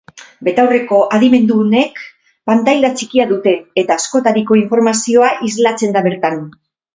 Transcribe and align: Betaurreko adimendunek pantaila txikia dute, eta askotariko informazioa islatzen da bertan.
Betaurreko 0.45 1.01
adimendunek 1.17 2.01
pantaila 2.51 2.91
txikia 3.01 3.27
dute, 3.33 3.53
eta 3.83 3.99
askotariko 4.05 4.59
informazioa 4.63 5.31
islatzen 5.51 5.95
da 5.99 6.05
bertan. 6.09 6.43